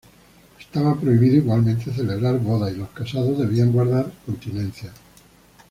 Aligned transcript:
Estaba 0.59 0.99
prohibido 0.99 1.35
igualmente 1.35 1.93
celebrar 1.93 2.39
bodas 2.39 2.73
y 2.73 2.77
los 2.77 2.89
casados 2.89 3.37
debían 3.37 3.71
guardar 3.71 4.11
continencia. 4.25 4.91